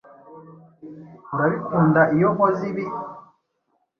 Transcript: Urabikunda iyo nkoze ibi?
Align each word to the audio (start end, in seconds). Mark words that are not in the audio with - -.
Urabikunda 1.33 2.01
iyo 2.15 2.27
nkoze 2.33 2.61
ibi? 2.71 2.85